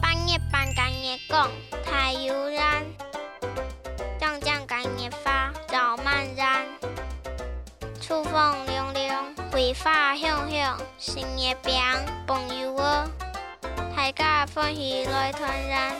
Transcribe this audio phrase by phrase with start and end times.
[0.00, 1.48] 半夜半更的讲
[1.84, 2.84] 太悠然，
[4.18, 6.66] 将将干叶发早漫然，
[8.00, 11.72] 初风凉凉，桂花香香，新月饼
[12.26, 13.08] 朋友哦，
[13.96, 15.92] 大家欢喜来团圆。